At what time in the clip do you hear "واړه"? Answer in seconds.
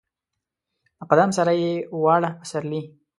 2.03-2.29